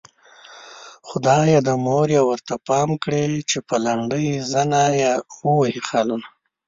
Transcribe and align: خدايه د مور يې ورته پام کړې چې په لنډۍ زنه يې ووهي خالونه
خدايه 1.09 1.59
د 1.67 1.69
مور 1.85 2.07
يې 2.15 2.21
ورته 2.29 2.53
پام 2.67 2.89
کړې 3.03 3.25
چې 3.49 3.57
په 3.67 3.75
لنډۍ 3.85 4.27
زنه 4.53 4.81
يې 5.01 5.13
ووهي 5.39 5.81
خالونه 5.87 6.27